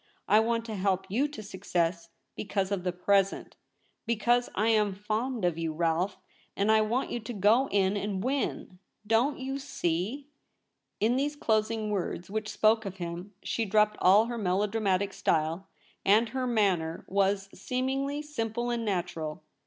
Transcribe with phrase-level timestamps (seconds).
[0.27, 3.55] I want to help you to success because of the present;
[4.07, 6.17] be cause I am fond of you, Rolfe;
[6.57, 8.79] and I want you to go in and win—
[9.15, 10.27] don't you see?'
[10.99, 15.67] In these closing words, which spoke of him, she dropped all her melodramatic style,
[16.03, 17.05] and her LITER A SCRIPT A.
[17.05, 19.43] 241 manner was, seemingly, simple and natural.